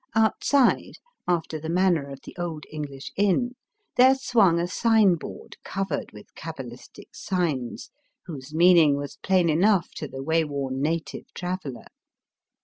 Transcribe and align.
Outside, 0.15 0.93
after 1.27 1.59
the 1.59 1.69
manner 1.69 2.09
of 2.09 2.21
the 2.23 2.35
old 2.35 2.63
English 2.71 3.11
iim, 3.19 3.51
there 3.97 4.15
swung 4.15 4.59
a 4.59 4.67
sign 4.67 5.13
board 5.13 5.57
covered 5.63 6.11
with 6.11 6.33
cabalistic 6.33 7.13
signs, 7.15 7.91
whose 8.25 8.51
meaning 8.51 8.97
was 8.97 9.19
plain 9.21 9.47
enough 9.47 9.91
to 9.97 10.07
the 10.07 10.23
way 10.23 10.43
worn 10.43 10.81
native 10.81 11.31
traveller. 11.35 11.85